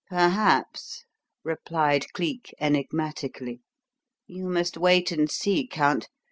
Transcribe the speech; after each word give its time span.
"Perhaps," 0.09 1.05
replied 1.43 2.11
Cleek 2.13 2.55
enigmatically. 2.59 3.61
"You 4.25 4.45
must 4.45 4.75
wait 4.75 5.11
and 5.11 5.29
see, 5.29 5.67
Count. 5.67 6.07